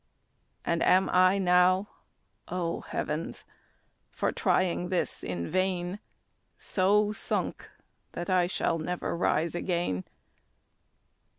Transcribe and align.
And 0.65 0.81
am 0.81 1.11
I 1.11 1.37
now, 1.37 1.87
O 2.47 2.79
heavens! 2.81 3.45
for 4.09 4.31
trying 4.31 4.89
this 4.89 5.23
in 5.23 5.47
vain, 5.47 5.99
So 6.57 7.11
sunk 7.11 7.69
that 8.13 8.27
I 8.27 8.47
shall 8.47 8.79
never 8.79 9.15
rise 9.15 9.53
again? 9.53 10.05